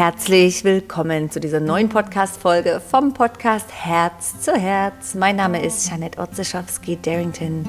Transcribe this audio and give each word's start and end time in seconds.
Herzlich 0.00 0.64
willkommen 0.64 1.30
zu 1.30 1.40
dieser 1.40 1.60
neuen 1.60 1.90
Podcast-Folge 1.90 2.80
vom 2.80 3.12
Podcast 3.12 3.66
Herz 3.70 4.40
zu 4.40 4.54
Herz. 4.54 5.14
Mein 5.14 5.36
Name 5.36 5.62
ist 5.62 5.90
Janette 5.90 6.18
Otzeschowski-Darrington. 6.18 7.68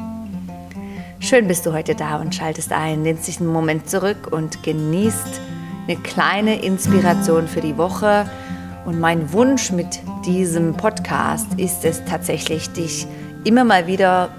Schön 1.20 1.50
bist 1.50 1.66
du 1.66 1.74
heute 1.74 1.94
da 1.94 2.22
und 2.22 2.34
schaltest 2.34 2.72
ein, 2.72 3.04
lehnst 3.04 3.28
dich 3.28 3.42
einen 3.42 3.52
Moment 3.52 3.90
zurück 3.90 4.30
und 4.32 4.64
genießt 4.64 5.42
eine 5.90 5.98
kleine 5.98 6.64
Inspiration 6.64 7.50
für 7.50 7.60
die 7.60 7.78
Woche. 7.78 8.26
Und 8.86 8.98
mein 8.98 9.34
Wunsch 9.34 9.74
mit 9.74 10.00
diesem 10.26 10.78
Podcast 10.78 11.48
ist 11.58 11.84
es 11.84 12.02
tatsächlich, 12.06 12.70
dich 12.70 13.08
immer 13.44 13.66
mal 13.66 13.88
wieder 13.88 14.30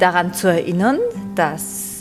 daran 0.00 0.34
zu 0.34 0.48
erinnern, 0.48 0.98
dass 1.36 1.93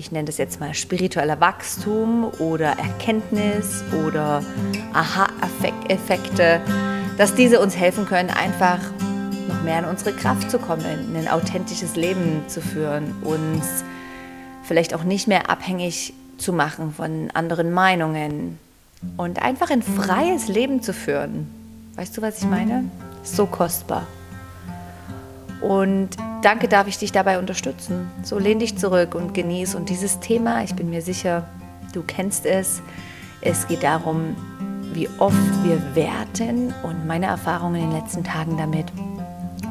ich 0.00 0.10
nenne 0.10 0.24
das 0.24 0.38
jetzt 0.38 0.60
mal 0.60 0.72
spiritueller 0.72 1.40
Wachstum 1.40 2.32
oder 2.38 2.70
Erkenntnis 2.78 3.84
oder 4.06 4.42
Aha-Effekte, 4.94 6.62
dass 7.18 7.34
diese 7.34 7.60
uns 7.60 7.76
helfen 7.76 8.06
können, 8.06 8.30
einfach 8.30 8.78
noch 9.46 9.62
mehr 9.62 9.80
in 9.80 9.84
unsere 9.84 10.12
Kraft 10.12 10.50
zu 10.50 10.58
kommen, 10.58 11.14
ein 11.14 11.28
authentisches 11.28 11.96
Leben 11.96 12.44
zu 12.48 12.62
führen, 12.62 13.14
uns 13.22 13.84
vielleicht 14.62 14.94
auch 14.94 15.04
nicht 15.04 15.28
mehr 15.28 15.50
abhängig 15.50 16.14
zu 16.38 16.54
machen 16.54 16.94
von 16.94 17.30
anderen 17.34 17.70
Meinungen 17.70 18.58
und 19.18 19.42
einfach 19.42 19.68
ein 19.68 19.82
freies 19.82 20.48
Leben 20.48 20.82
zu 20.82 20.94
führen. 20.94 21.46
Weißt 21.96 22.16
du, 22.16 22.22
was 22.22 22.38
ich 22.38 22.46
meine? 22.46 22.84
So 23.22 23.44
kostbar. 23.44 24.06
Und 25.60 26.16
danke, 26.42 26.68
darf 26.68 26.86
ich 26.86 26.98
dich 26.98 27.12
dabei 27.12 27.38
unterstützen. 27.38 28.10
So 28.22 28.38
lehn 28.38 28.58
dich 28.58 28.76
zurück 28.76 29.14
und 29.14 29.34
genieß. 29.34 29.74
Und 29.74 29.88
dieses 29.88 30.20
Thema, 30.20 30.62
ich 30.62 30.74
bin 30.74 30.90
mir 30.90 31.02
sicher, 31.02 31.48
du 31.92 32.02
kennst 32.02 32.46
es. 32.46 32.82
Es 33.40 33.66
geht 33.68 33.82
darum, 33.82 34.36
wie 34.92 35.08
oft 35.18 35.64
wir 35.64 35.80
werten 35.94 36.74
und 36.82 37.06
meine 37.06 37.26
Erfahrungen 37.26 37.82
in 37.82 37.90
den 37.90 38.00
letzten 38.00 38.24
Tagen 38.24 38.56
damit. 38.56 38.86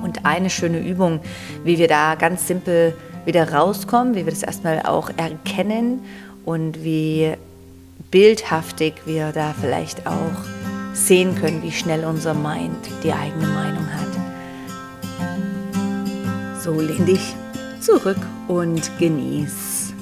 Und 0.03 0.25
eine 0.25 0.49
schöne 0.49 0.79
Übung, 0.79 1.19
wie 1.63 1.77
wir 1.77 1.88
da 1.88 2.16
ganz 2.16 2.47
simpel 2.47 2.95
wieder 3.25 3.51
rauskommen, 3.51 4.16
wie 4.16 4.25
wir 4.25 4.31
das 4.31 4.44
erstmal 4.44 4.81
auch 4.83 5.09
erkennen 5.17 6.01
und 6.45 6.83
wie 6.83 7.33
bildhaftig 8.11 8.94
wir 9.05 9.31
da 9.31 9.53
vielleicht 9.59 10.07
auch 10.07 10.16
sehen 10.94 11.35
können, 11.35 11.61
wie 11.61 11.72
schnell 11.72 12.05
unser 12.05 12.33
Mind 12.33 12.89
die 13.03 13.11
eigene 13.11 13.47
Meinung 13.47 13.85
hat. 13.94 14.08
So 16.61 16.73
lehn 16.81 17.05
dich 17.05 17.35
zurück 17.79 18.17
und 18.49 18.91
genieß. 18.99 19.93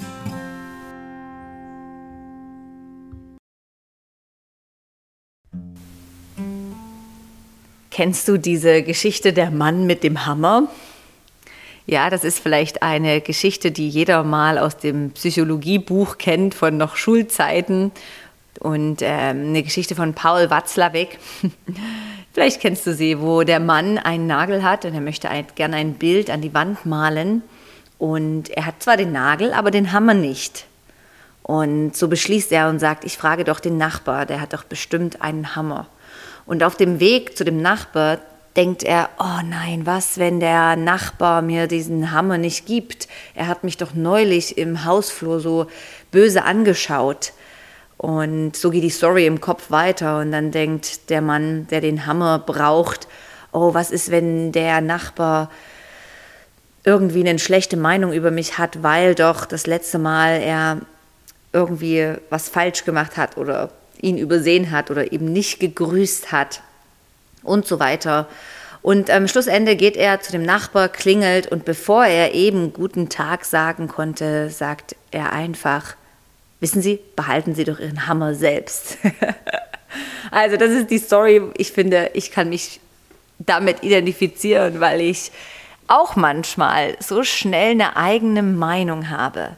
Kennst 7.92 8.28
du 8.28 8.38
diese 8.38 8.82
Geschichte 8.82 9.34
der 9.34 9.52
Mann 9.52 9.86
mit 9.86 10.04
dem 10.04 10.26
Hammer? 10.26 10.68
Ja, 11.86 12.10
das 12.10 12.24
ist 12.24 12.40
vielleicht 12.40 12.82
eine 12.82 13.22
Geschichte, 13.22 13.70
die 13.72 13.88
jeder 13.88 14.24
mal 14.24 14.58
aus 14.58 14.78
dem 14.78 15.12
Psychologiebuch 15.12 16.18
kennt 16.18 16.56
von 16.56 16.76
noch 16.76 16.96
Schulzeiten 16.96 17.92
und 18.60 19.04
ähm, 19.04 19.50
eine 19.50 19.62
Geschichte 19.62 19.94
von 19.94 20.16
Paul 20.16 20.50
Watzlawick. 20.50 21.20
Vielleicht 22.38 22.62
kennst 22.62 22.86
du 22.86 22.94
sie, 22.94 23.20
wo 23.20 23.42
der 23.42 23.60
Mann 23.60 23.98
einen 23.98 24.28
Nagel 24.28 24.62
hat 24.62 24.86
und 24.86 24.94
er 24.94 25.02
möchte 25.02 25.28
gerne 25.56 25.76
ein 25.78 25.96
Bild 25.96 26.30
an 26.30 26.40
die 26.40 26.54
Wand 26.54 26.86
malen. 26.86 27.42
Und 27.98 28.52
er 28.52 28.68
hat 28.68 28.84
zwar 28.84 28.96
den 28.96 29.12
Nagel, 29.12 29.54
aber 29.54 29.72
den 29.72 29.92
Hammer 29.92 30.14
nicht. 30.14 30.68
Und 31.42 31.98
so 31.98 32.08
beschließt 32.08 32.52
er 32.52 32.70
und 32.70 32.78
sagt, 32.78 33.06
ich 33.06 33.18
frage 33.18 33.44
doch 33.44 33.60
den 33.60 33.78
Nachbar, 33.78 34.28
der 34.28 34.40
hat 34.40 34.54
doch 34.54 34.66
bestimmt 34.66 35.20
einen 35.24 35.56
Hammer. 35.56 35.88
Und 36.46 36.62
auf 36.62 36.76
dem 36.76 37.00
Weg 37.00 37.36
zu 37.36 37.44
dem 37.44 37.60
Nachbar 37.60 38.20
denkt 38.56 38.84
er, 38.84 39.10
oh 39.18 39.42
nein, 39.44 39.88
was, 39.88 40.20
wenn 40.20 40.40
der 40.40 40.76
Nachbar 40.76 41.42
mir 41.42 41.66
diesen 41.66 42.12
Hammer 42.12 42.38
nicht 42.38 42.68
gibt? 42.68 43.08
Er 43.34 43.48
hat 43.48 43.64
mich 43.64 43.78
doch 43.78 43.96
neulich 43.96 44.60
im 44.60 44.86
Hausflur 44.86 45.40
so 45.40 45.66
böse 46.12 46.44
angeschaut. 46.44 47.34
Und 47.98 48.56
so 48.56 48.70
geht 48.70 48.84
die 48.84 48.90
Story 48.90 49.26
im 49.26 49.42
Kopf 49.42 49.72
weiter 49.72 50.20
und 50.20 50.32
dann 50.32 50.52
denkt 50.52 51.10
der 51.10 51.22
Mann, 51.22 51.68
der 51.68 51.82
den 51.82 52.06
Hammer 52.06 52.40
braucht, 52.40 53.08
oh, 53.52 53.74
was 53.74 53.90
ist, 53.90 54.12
wenn 54.12 54.52
der 54.52 54.82
Nachbar 54.82 55.50
irgendwie 56.84 57.28
eine 57.28 57.40
schlechte 57.40 57.76
Meinung 57.76 58.14
über 58.14 58.32
mich 58.32 58.58
hat, 58.58 58.84
weil 58.84 59.16
doch 59.16 59.46
das 59.46 59.68
letzte 59.68 59.98
Mal 60.00 60.42
er 60.42 60.78
irgendwie 61.54 62.14
was 62.30 62.50
falsch 62.50 62.86
gemacht 62.86 63.18
hat 63.18 63.38
oder 63.38 63.72
ihn 64.00 64.18
übersehen 64.18 64.72
hat 64.72 64.92
oder 64.92 65.12
eben 65.12 65.34
nicht 65.34 65.60
gegrüßt 65.60 66.32
hat 66.32 66.62
und 67.44 67.66
so 67.66 67.80
weiter. 67.80 68.28
Und 68.84 69.10
am 69.10 69.28
Schlussende 69.28 69.76
geht 69.76 69.98
er 69.98 70.22
zu 70.22 70.32
dem 70.32 70.44
Nachbar, 70.44 70.88
klingelt 70.88 71.48
und 71.48 71.66
bevor 71.66 72.06
er 72.06 72.34
eben 72.34 72.74
guten 72.74 73.10
Tag 73.10 73.44
sagen 73.44 73.88
konnte, 73.88 74.50
sagt 74.50 74.96
er 75.12 75.34
einfach, 75.34 75.96
Wissen 76.60 76.82
Sie, 76.82 77.00
behalten 77.16 77.54
Sie 77.54 77.64
doch 77.64 77.80
Ihren 77.80 78.08
Hammer 78.08 78.34
selbst. 78.34 78.98
also 80.32 80.58
das 80.58 80.72
ist 80.72 80.90
die 80.90 80.98
Story. 80.98 81.42
Ich 81.56 81.72
finde, 81.72 82.12
ich 82.14 82.32
kann 82.32 82.50
mich 82.50 82.80
damit 83.40 83.84
identifizieren, 83.84 84.80
weil 84.80 85.02
ich 85.02 85.32
auch 85.88 86.16
manchmal 86.16 86.98
so 87.00 87.24
schnell 87.24 87.72
eine 87.72 87.96
eigene 87.96 88.44
Meinung 88.44 89.10
habe. 89.10 89.56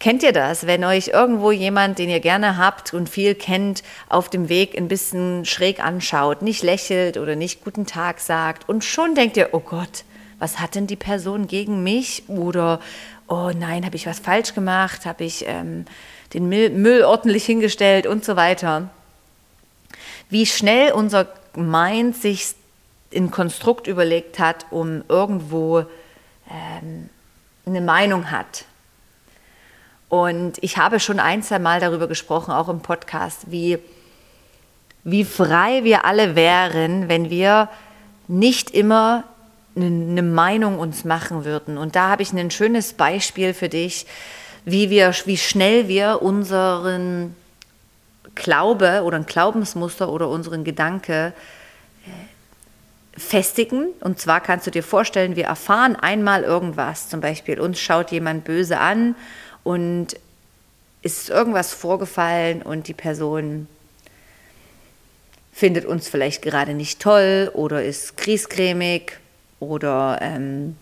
Kennt 0.00 0.22
ihr 0.22 0.32
das, 0.32 0.66
wenn 0.66 0.84
euch 0.84 1.08
irgendwo 1.08 1.52
jemand, 1.52 1.98
den 1.98 2.10
ihr 2.10 2.20
gerne 2.20 2.58
habt 2.58 2.92
und 2.92 3.08
viel 3.08 3.34
kennt, 3.34 3.82
auf 4.08 4.28
dem 4.28 4.48
Weg 4.48 4.76
ein 4.76 4.88
bisschen 4.88 5.44
schräg 5.44 5.82
anschaut, 5.82 6.42
nicht 6.42 6.62
lächelt 6.62 7.16
oder 7.16 7.36
nicht 7.36 7.64
guten 7.64 7.86
Tag 7.86 8.20
sagt 8.20 8.68
und 8.68 8.84
schon 8.84 9.14
denkt 9.14 9.36
ihr, 9.36 9.50
oh 9.52 9.60
Gott, 9.60 10.04
was 10.38 10.58
hat 10.58 10.74
denn 10.74 10.86
die 10.86 10.96
Person 10.96 11.46
gegen 11.46 11.82
mich? 11.82 12.24
Oder, 12.28 12.80
oh 13.28 13.50
nein, 13.56 13.86
habe 13.86 13.96
ich 13.96 14.06
was 14.06 14.18
falsch 14.18 14.52
gemacht? 14.52 15.06
Habe 15.06 15.24
ich 15.24 15.44
ähm, 15.46 15.86
den 16.34 16.48
Müll, 16.48 17.02
ordentlich 17.04 17.44
hingestellt 17.46 18.06
und 18.06 18.24
so 18.24 18.36
weiter. 18.36 18.90
Wie 20.28 20.46
schnell 20.46 20.92
unser 20.92 21.28
Mind 21.54 22.16
sich 22.16 22.54
ein 23.14 23.30
Konstrukt 23.30 23.86
überlegt 23.86 24.38
hat, 24.38 24.66
um 24.70 25.04
irgendwo 25.08 25.84
ähm, 26.50 27.08
eine 27.64 27.80
Meinung 27.80 28.30
hat. 28.30 28.64
Und 30.08 30.62
ich 30.62 30.76
habe 30.76 31.00
schon 31.00 31.20
ein, 31.20 31.42
zwei 31.42 31.58
Mal 31.58 31.80
darüber 31.80 32.08
gesprochen, 32.08 32.50
auch 32.50 32.68
im 32.68 32.80
Podcast, 32.80 33.50
wie, 33.50 33.78
wie 35.04 35.24
frei 35.24 35.84
wir 35.84 36.04
alle 36.04 36.34
wären, 36.34 37.08
wenn 37.08 37.30
wir 37.30 37.68
nicht 38.28 38.70
immer 38.70 39.24
eine 39.76 40.22
Meinung 40.22 40.78
uns 40.78 41.04
machen 41.04 41.44
würden. 41.44 41.78
Und 41.78 41.96
da 41.96 42.10
habe 42.10 42.22
ich 42.22 42.32
ein 42.32 42.50
schönes 42.50 42.92
Beispiel 42.92 43.54
für 43.54 43.68
dich, 43.68 44.06
wie, 44.64 44.90
wir, 44.90 45.14
wie 45.24 45.36
schnell 45.36 45.88
wir 45.88 46.22
unseren 46.22 47.36
Glaube 48.34 49.02
oder 49.04 49.16
ein 49.16 49.26
Glaubensmuster 49.26 50.10
oder 50.10 50.28
unseren 50.28 50.64
Gedanke 50.64 51.32
äh, 52.06 53.18
festigen. 53.18 53.88
Und 54.00 54.18
zwar 54.18 54.40
kannst 54.40 54.66
du 54.66 54.70
dir 54.70 54.82
vorstellen, 54.82 55.36
wir 55.36 55.44
erfahren 55.44 55.96
einmal 55.96 56.42
irgendwas, 56.42 57.08
zum 57.08 57.20
Beispiel 57.20 57.60
uns 57.60 57.78
schaut 57.80 58.10
jemand 58.10 58.44
böse 58.44 58.78
an 58.78 59.14
und 59.62 60.16
ist 61.02 61.28
irgendwas 61.28 61.72
vorgefallen 61.72 62.62
und 62.62 62.88
die 62.88 62.94
Person 62.94 63.68
findet 65.52 65.84
uns 65.84 66.08
vielleicht 66.08 66.42
gerade 66.42 66.74
nicht 66.74 67.00
toll 67.00 67.50
oder 67.54 67.84
ist 67.84 68.16
griesgrämig 68.16 69.12
oder 69.60 70.18
ähm, 70.20 70.76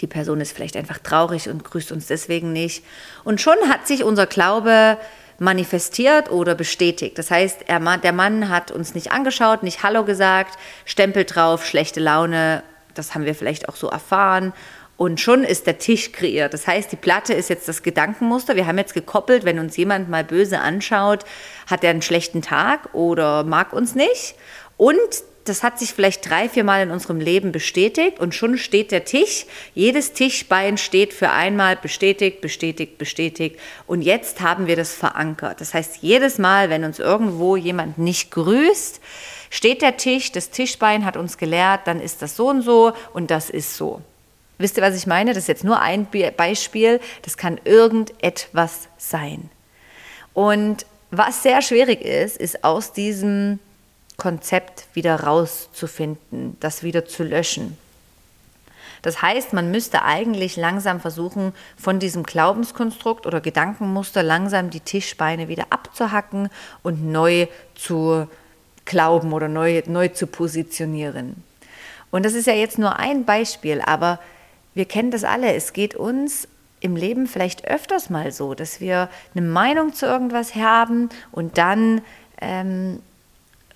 die 0.00 0.06
Person 0.06 0.40
ist 0.40 0.52
vielleicht 0.52 0.76
einfach 0.76 0.98
traurig 0.98 1.48
und 1.48 1.64
grüßt 1.64 1.92
uns 1.92 2.06
deswegen 2.06 2.52
nicht. 2.52 2.84
Und 3.24 3.40
schon 3.40 3.56
hat 3.68 3.86
sich 3.86 4.04
unser 4.04 4.26
Glaube 4.26 4.98
manifestiert 5.38 6.30
oder 6.30 6.54
bestätigt. 6.54 7.18
Das 7.18 7.30
heißt, 7.30 7.62
er, 7.66 7.80
der 7.98 8.12
Mann 8.12 8.48
hat 8.48 8.70
uns 8.70 8.94
nicht 8.94 9.12
angeschaut, 9.12 9.62
nicht 9.62 9.82
Hallo 9.82 10.04
gesagt, 10.04 10.58
Stempel 10.84 11.24
drauf, 11.24 11.66
schlechte 11.66 12.00
Laune, 12.00 12.62
das 12.94 13.14
haben 13.14 13.24
wir 13.24 13.34
vielleicht 13.34 13.68
auch 13.68 13.76
so 13.76 13.88
erfahren. 13.88 14.52
Und 14.96 15.20
schon 15.20 15.42
ist 15.42 15.66
der 15.66 15.78
Tisch 15.78 16.12
kreiert. 16.12 16.54
Das 16.54 16.68
heißt, 16.68 16.92
die 16.92 16.96
Platte 16.96 17.34
ist 17.34 17.50
jetzt 17.50 17.66
das 17.66 17.82
Gedankenmuster. 17.82 18.54
Wir 18.54 18.68
haben 18.68 18.78
jetzt 18.78 18.94
gekoppelt, 18.94 19.44
wenn 19.44 19.58
uns 19.58 19.76
jemand 19.76 20.08
mal 20.08 20.22
böse 20.22 20.60
anschaut, 20.60 21.24
hat 21.66 21.82
er 21.82 21.90
einen 21.90 22.02
schlechten 22.02 22.42
Tag 22.42 22.94
oder 22.94 23.42
mag 23.42 23.72
uns 23.72 23.96
nicht. 23.96 24.36
Und 24.76 24.96
das 25.44 25.62
hat 25.62 25.78
sich 25.78 25.92
vielleicht 25.92 26.28
drei, 26.28 26.48
vier 26.48 26.64
Mal 26.64 26.82
in 26.82 26.90
unserem 26.90 27.20
Leben 27.20 27.52
bestätigt 27.52 28.18
und 28.18 28.34
schon 28.34 28.56
steht 28.56 28.90
der 28.90 29.04
Tisch. 29.04 29.44
Jedes 29.74 30.14
Tischbein 30.14 30.78
steht 30.78 31.12
für 31.12 31.30
einmal 31.30 31.76
bestätigt, 31.76 32.40
bestätigt, 32.40 32.96
bestätigt. 32.96 33.60
Und 33.86 34.02
jetzt 34.02 34.40
haben 34.40 34.66
wir 34.66 34.76
das 34.76 34.94
verankert. 34.94 35.60
Das 35.60 35.74
heißt, 35.74 35.98
jedes 36.00 36.38
Mal, 36.38 36.70
wenn 36.70 36.84
uns 36.84 36.98
irgendwo 36.98 37.56
jemand 37.56 37.98
nicht 37.98 38.30
grüßt, 38.30 39.00
steht 39.50 39.82
der 39.82 39.98
Tisch, 39.98 40.32
das 40.32 40.48
Tischbein 40.48 41.04
hat 41.04 41.16
uns 41.16 41.36
gelehrt, 41.36 41.82
dann 41.84 42.00
ist 42.00 42.22
das 42.22 42.36
so 42.36 42.48
und 42.48 42.62
so 42.62 42.92
und 43.12 43.30
das 43.30 43.50
ist 43.50 43.76
so. 43.76 44.00
Wisst 44.56 44.78
ihr, 44.78 44.82
was 44.82 44.96
ich 44.96 45.06
meine? 45.06 45.34
Das 45.34 45.44
ist 45.44 45.48
jetzt 45.48 45.64
nur 45.64 45.80
ein 45.80 46.06
Beispiel. 46.36 47.00
Das 47.22 47.36
kann 47.36 47.60
irgendetwas 47.64 48.88
sein. 48.96 49.50
Und 50.32 50.86
was 51.10 51.42
sehr 51.42 51.60
schwierig 51.60 52.02
ist, 52.02 52.36
ist 52.36 52.64
aus 52.64 52.92
diesem 52.92 53.58
Konzept 54.16 54.86
wieder 54.94 55.20
rauszufinden, 55.20 56.56
das 56.60 56.82
wieder 56.82 57.04
zu 57.04 57.24
löschen. 57.24 57.76
Das 59.02 59.20
heißt, 59.20 59.52
man 59.52 59.70
müsste 59.70 60.02
eigentlich 60.02 60.56
langsam 60.56 60.98
versuchen, 60.98 61.52
von 61.76 61.98
diesem 61.98 62.22
Glaubenskonstrukt 62.22 63.26
oder 63.26 63.42
Gedankenmuster 63.42 64.22
langsam 64.22 64.70
die 64.70 64.80
Tischbeine 64.80 65.48
wieder 65.48 65.66
abzuhacken 65.68 66.48
und 66.82 67.04
neu 67.04 67.46
zu 67.74 68.26
glauben 68.86 69.34
oder 69.34 69.48
neu, 69.48 69.82
neu 69.86 70.08
zu 70.08 70.26
positionieren. 70.26 71.42
Und 72.10 72.24
das 72.24 72.32
ist 72.32 72.46
ja 72.46 72.54
jetzt 72.54 72.78
nur 72.78 72.98
ein 72.98 73.26
Beispiel, 73.26 73.82
aber 73.82 74.20
wir 74.72 74.86
kennen 74.86 75.10
das 75.10 75.24
alle. 75.24 75.52
Es 75.52 75.74
geht 75.74 75.94
uns 75.94 76.48
im 76.80 76.96
Leben 76.96 77.26
vielleicht 77.26 77.66
öfters 77.66 78.08
mal 78.08 78.32
so, 78.32 78.54
dass 78.54 78.80
wir 78.80 79.08
eine 79.34 79.46
Meinung 79.46 79.92
zu 79.92 80.06
irgendwas 80.06 80.54
haben 80.54 81.10
und 81.32 81.58
dann 81.58 82.02
ähm, 82.40 83.00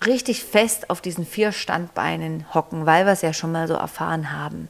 richtig 0.05 0.43
fest 0.43 0.89
auf 0.89 1.01
diesen 1.01 1.25
vier 1.25 1.51
Standbeinen 1.51 2.53
hocken, 2.53 2.85
weil 2.85 3.05
wir 3.05 3.13
es 3.13 3.21
ja 3.21 3.33
schon 3.33 3.51
mal 3.51 3.67
so 3.67 3.73
erfahren 3.73 4.31
haben. 4.31 4.69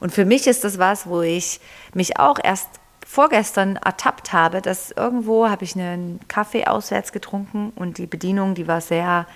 Und 0.00 0.12
für 0.12 0.24
mich 0.24 0.46
ist 0.46 0.64
das 0.64 0.78
was, 0.78 1.06
wo 1.06 1.22
ich 1.22 1.60
mich 1.92 2.18
auch 2.18 2.38
erst 2.42 2.68
vorgestern 3.06 3.76
ertappt 3.76 4.32
habe, 4.32 4.60
dass 4.60 4.90
irgendwo 4.90 5.48
habe 5.48 5.64
ich 5.64 5.74
einen 5.74 6.20
Kaffee 6.28 6.66
auswärts 6.66 7.12
getrunken 7.12 7.72
und 7.74 7.98
die 7.98 8.06
Bedienung, 8.06 8.54
die 8.54 8.68
war 8.68 8.80
sehr 8.80 9.26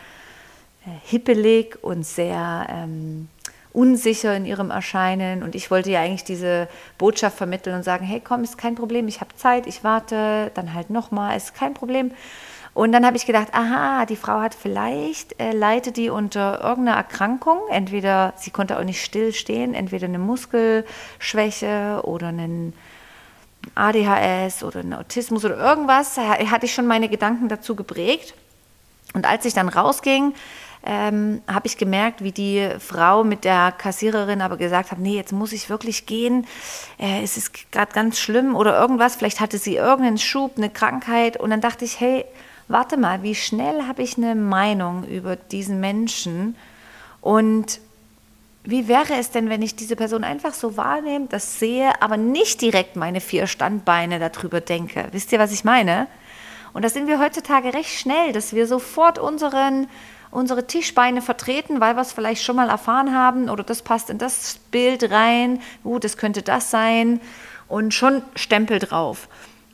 äh, 0.86 0.90
hippelig 1.04 1.78
und 1.82 2.04
sehr 2.04 2.66
ähm, 2.68 3.28
unsicher 3.72 4.36
in 4.36 4.44
ihrem 4.44 4.70
Erscheinen. 4.70 5.42
Und 5.42 5.54
ich 5.54 5.70
wollte 5.70 5.90
ja 5.90 6.02
eigentlich 6.02 6.24
diese 6.24 6.68
Botschaft 6.98 7.38
vermitteln 7.38 7.74
und 7.74 7.82
sagen, 7.82 8.04
hey 8.04 8.20
komm, 8.22 8.44
ist 8.44 8.58
kein 8.58 8.74
Problem, 8.74 9.08
ich 9.08 9.20
habe 9.20 9.34
Zeit, 9.36 9.66
ich 9.66 9.82
warte, 9.82 10.50
dann 10.54 10.74
halt 10.74 10.90
nochmal, 10.90 11.36
ist 11.36 11.54
kein 11.54 11.72
Problem. 11.72 12.12
Und 12.74 12.92
dann 12.92 13.04
habe 13.04 13.18
ich 13.18 13.26
gedacht, 13.26 13.48
aha, 13.52 14.06
die 14.06 14.16
Frau 14.16 14.40
hat 14.40 14.54
vielleicht, 14.54 15.38
äh, 15.38 15.52
leidet 15.52 15.98
die 15.98 16.08
unter 16.08 16.62
irgendeiner 16.62 16.96
Erkrankung. 16.96 17.58
Entweder 17.70 18.32
sie 18.36 18.50
konnte 18.50 18.78
auch 18.78 18.84
nicht 18.84 19.04
stillstehen, 19.04 19.74
entweder 19.74 20.06
eine 20.06 20.18
Muskelschwäche 20.18 22.00
oder 22.04 22.28
einen 22.28 22.72
ADHS 23.74 24.64
oder 24.64 24.80
einen 24.80 24.94
Autismus 24.94 25.44
oder 25.44 25.58
irgendwas. 25.58 26.16
Hatte 26.16 26.66
ich 26.66 26.72
schon 26.72 26.86
meine 26.86 27.10
Gedanken 27.10 27.48
dazu 27.48 27.76
geprägt. 27.76 28.34
Und 29.12 29.26
als 29.26 29.44
ich 29.44 29.52
dann 29.52 29.68
rausging, 29.68 30.32
ähm, 30.84 31.42
habe 31.46 31.66
ich 31.66 31.76
gemerkt, 31.76 32.24
wie 32.24 32.32
die 32.32 32.70
Frau 32.78 33.22
mit 33.22 33.44
der 33.44 33.72
Kassiererin 33.72 34.40
aber 34.40 34.56
gesagt 34.56 34.90
hat, 34.90 34.98
nee, 34.98 35.14
jetzt 35.14 35.32
muss 35.32 35.52
ich 35.52 35.70
wirklich 35.70 36.06
gehen, 36.06 36.46
äh, 36.98 37.22
es 37.22 37.36
ist 37.36 37.70
gerade 37.70 37.92
ganz 37.92 38.18
schlimm 38.18 38.56
oder 38.56 38.80
irgendwas, 38.80 39.14
vielleicht 39.14 39.38
hatte 39.38 39.58
sie 39.58 39.76
irgendeinen 39.76 40.18
Schub, 40.18 40.56
eine 40.56 40.70
Krankheit 40.70 41.36
und 41.36 41.50
dann 41.50 41.60
dachte 41.60 41.84
ich, 41.84 42.00
hey, 42.00 42.24
warte 42.72 42.96
mal, 42.96 43.22
wie 43.22 43.34
schnell 43.34 43.86
habe 43.86 44.02
ich 44.02 44.16
eine 44.16 44.34
Meinung 44.34 45.04
über 45.06 45.36
diesen 45.36 45.80
Menschen 45.80 46.56
und 47.20 47.80
wie 48.64 48.86
wäre 48.86 49.14
es 49.14 49.30
denn, 49.30 49.48
wenn 49.48 49.62
ich 49.62 49.74
diese 49.74 49.96
Person 49.96 50.22
einfach 50.22 50.54
so 50.54 50.76
wahrnehme, 50.76 51.26
das 51.28 51.58
sehe, 51.58 51.90
aber 52.00 52.16
nicht 52.16 52.60
direkt 52.60 52.94
meine 52.94 53.20
vier 53.20 53.46
Standbeine 53.46 54.18
darüber 54.18 54.60
denke? 54.60 55.08
Wisst 55.10 55.32
ihr, 55.32 55.38
was 55.38 55.52
ich 55.52 55.64
meine? 55.64 56.06
Und 56.72 56.84
da 56.84 56.88
sind 56.88 57.08
wir 57.08 57.18
heutzutage 57.18 57.74
recht 57.74 57.90
schnell, 57.90 58.32
dass 58.32 58.54
wir 58.54 58.66
sofort 58.66 59.18
unseren, 59.18 59.88
unsere 60.30 60.66
Tischbeine 60.66 61.22
vertreten, 61.22 61.80
weil 61.80 61.96
wir 61.96 62.02
es 62.02 62.12
vielleicht 62.12 62.42
schon 62.42 62.56
mal 62.56 62.70
erfahren 62.70 63.14
haben 63.14 63.50
oder 63.50 63.64
das 63.64 63.82
passt 63.82 64.10
in 64.10 64.18
das 64.18 64.58
Bild 64.70 65.10
rein, 65.10 65.60
gut, 65.82 66.04
das 66.04 66.16
könnte 66.16 66.42
das 66.42 66.70
sein 66.70 67.20
und 67.68 67.92
schon 67.92 68.22
Stempel 68.36 68.78
drauf. 68.78 69.28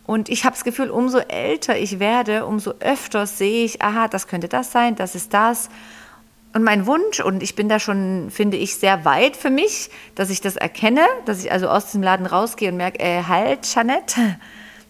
Und 0.09 0.31
ich 0.31 0.47
habe 0.47 0.55
das 0.55 0.65
Gefühl, 0.65 0.89
umso 0.89 1.19
älter 1.19 1.77
ich 1.77 1.99
werde, 1.99 2.47
umso 2.47 2.73
öfter 2.81 3.27
sehe 3.27 3.67
ich, 3.67 3.83
aha, 3.83 4.09
das 4.09 4.27
könnte 4.27 4.49
das 4.49 4.73
sein, 4.73 4.97
das 4.97 5.15
ist 5.15 5.35
das. 5.35 5.69
Und 6.55 6.65
mein 6.65 6.87
Wunsch, 6.87 7.21
und 7.21 7.43
ich 7.43 7.55
bin 7.55 7.69
da 7.69 7.79
schon, 7.79 8.31
finde 8.31 8.57
ich, 8.57 8.77
sehr 8.77 9.05
weit 9.05 9.37
für 9.37 9.51
mich, 9.51 9.91
dass 10.15 10.31
ich 10.31 10.41
das 10.41 10.57
erkenne, 10.57 11.03
dass 11.27 11.45
ich 11.45 11.53
also 11.53 11.69
aus 11.69 11.85
diesem 11.85 12.03
Laden 12.03 12.25
rausgehe 12.25 12.71
und 12.71 12.79
merke, 12.79 13.01
äh, 13.01 13.25
halt, 13.25 13.71
Jeanette, 13.71 14.39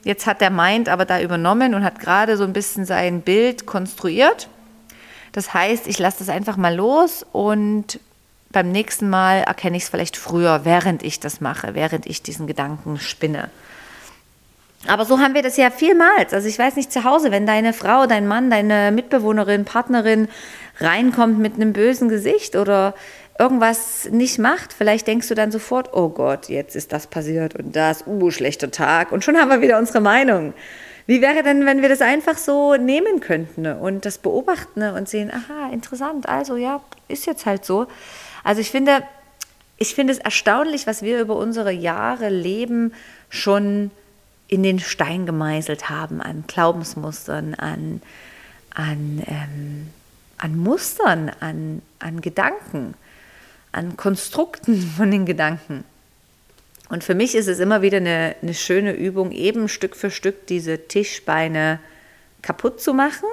jetzt 0.04 0.28
hat 0.28 0.40
der 0.40 0.50
Mind 0.50 0.88
aber 0.88 1.04
da 1.04 1.20
übernommen 1.20 1.74
und 1.74 1.82
hat 1.82 1.98
gerade 1.98 2.36
so 2.36 2.44
ein 2.44 2.52
bisschen 2.52 2.84
sein 2.84 3.22
Bild 3.22 3.66
konstruiert. 3.66 4.48
Das 5.32 5.52
heißt, 5.52 5.88
ich 5.88 5.98
lasse 5.98 6.20
das 6.20 6.28
einfach 6.28 6.56
mal 6.56 6.76
los 6.76 7.26
und 7.32 7.98
beim 8.52 8.70
nächsten 8.70 9.10
Mal 9.10 9.38
erkenne 9.38 9.78
ich 9.78 9.82
es 9.82 9.88
vielleicht 9.88 10.16
früher, 10.16 10.64
während 10.64 11.02
ich 11.02 11.18
das 11.18 11.40
mache, 11.40 11.74
während 11.74 12.06
ich 12.06 12.22
diesen 12.22 12.46
Gedanken 12.46 13.00
spinne. 13.00 13.50
Aber 14.86 15.04
so 15.04 15.18
haben 15.18 15.34
wir 15.34 15.42
das 15.42 15.56
ja 15.56 15.70
vielmals. 15.70 16.32
Also 16.32 16.48
ich 16.48 16.58
weiß 16.58 16.76
nicht 16.76 16.92
zu 16.92 17.04
Hause, 17.04 17.30
wenn 17.32 17.46
deine 17.46 17.72
Frau, 17.72 18.06
dein 18.06 18.28
Mann, 18.28 18.48
deine 18.48 18.92
Mitbewohnerin, 18.92 19.64
Partnerin 19.64 20.28
reinkommt 20.78 21.38
mit 21.38 21.54
einem 21.54 21.72
bösen 21.72 22.08
Gesicht 22.08 22.54
oder 22.54 22.94
irgendwas 23.38 24.08
nicht 24.10 24.38
macht, 24.38 24.72
vielleicht 24.72 25.06
denkst 25.06 25.28
du 25.28 25.34
dann 25.34 25.50
sofort, 25.50 25.94
oh 25.94 26.08
Gott, 26.08 26.48
jetzt 26.48 26.74
ist 26.74 26.92
das 26.92 27.06
passiert 27.06 27.54
und 27.54 27.74
das, 27.74 28.04
uh, 28.06 28.30
schlechter 28.30 28.70
Tag 28.70 29.12
und 29.12 29.24
schon 29.24 29.36
haben 29.36 29.48
wir 29.48 29.60
wieder 29.60 29.78
unsere 29.78 30.00
Meinung. 30.00 30.54
Wie 31.06 31.22
wäre 31.22 31.42
denn, 31.42 31.64
wenn 31.64 31.80
wir 31.80 31.88
das 31.88 32.02
einfach 32.02 32.36
so 32.36 32.74
nehmen 32.74 33.20
könnten 33.20 33.66
und 33.66 34.04
das 34.04 34.18
beobachten 34.18 34.82
und 34.82 35.08
sehen, 35.08 35.30
aha, 35.32 35.72
interessant, 35.72 36.28
also 36.28 36.56
ja, 36.56 36.82
ist 37.06 37.26
jetzt 37.26 37.46
halt 37.46 37.64
so. 37.64 37.86
Also 38.44 38.60
ich 38.60 38.70
finde, 38.70 39.02
ich 39.78 39.94
finde 39.94 40.12
es 40.12 40.18
erstaunlich, 40.18 40.86
was 40.86 41.02
wir 41.02 41.20
über 41.20 41.36
unsere 41.36 41.72
Jahre 41.72 42.28
Leben 42.28 42.92
schon 43.30 43.90
in 44.48 44.62
den 44.62 44.80
Stein 44.80 45.26
gemeißelt 45.26 45.90
haben 45.90 46.20
an 46.20 46.44
Glaubensmustern, 46.46 47.54
an, 47.54 48.00
an, 48.74 49.22
ähm, 49.26 49.88
an 50.38 50.56
Mustern, 50.56 51.30
an, 51.40 51.82
an 51.98 52.20
Gedanken, 52.22 52.94
an 53.72 53.96
Konstrukten 53.96 54.80
von 54.96 55.10
den 55.10 55.26
Gedanken. 55.26 55.84
Und 56.88 57.04
für 57.04 57.14
mich 57.14 57.34
ist 57.34 57.48
es 57.48 57.58
immer 57.60 57.82
wieder 57.82 57.98
eine, 57.98 58.34
eine 58.40 58.54
schöne 58.54 58.92
Übung, 58.92 59.30
eben 59.32 59.68
Stück 59.68 59.94
für 59.94 60.10
Stück 60.10 60.46
diese 60.46 60.88
Tischbeine 60.88 61.78
kaputt 62.40 62.80
zu 62.80 62.94
machen 62.94 63.28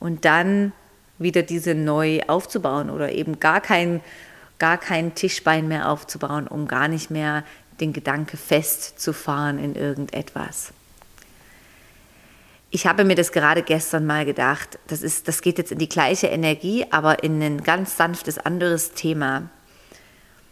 und 0.00 0.26
dann 0.26 0.72
wieder 1.18 1.42
diese 1.42 1.74
neu 1.74 2.20
aufzubauen 2.26 2.90
oder 2.90 3.12
eben 3.12 3.40
gar 3.40 3.62
kein, 3.62 4.02
gar 4.58 4.76
kein 4.76 5.14
Tischbein 5.14 5.66
mehr 5.66 5.88
aufzubauen, 5.88 6.46
um 6.46 6.68
gar 6.68 6.88
nicht 6.88 7.10
mehr 7.10 7.44
den 7.80 7.92
Gedanke 7.92 8.36
festzufahren 8.36 9.58
in 9.58 9.74
irgendetwas. 9.74 10.72
Ich 12.70 12.86
habe 12.86 13.04
mir 13.04 13.14
das 13.14 13.30
gerade 13.30 13.62
gestern 13.62 14.04
mal 14.04 14.24
gedacht, 14.24 14.80
das, 14.88 15.02
ist, 15.02 15.28
das 15.28 15.42
geht 15.42 15.58
jetzt 15.58 15.70
in 15.70 15.78
die 15.78 15.88
gleiche 15.88 16.26
Energie, 16.26 16.84
aber 16.90 17.22
in 17.22 17.40
ein 17.40 17.62
ganz 17.62 17.96
sanftes 17.96 18.36
anderes 18.36 18.94
Thema. 18.94 19.48